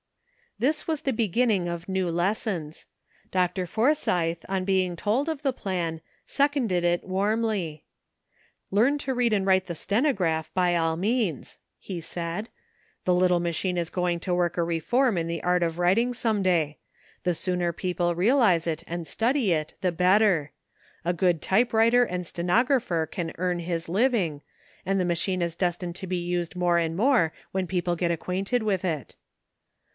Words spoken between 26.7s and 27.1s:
and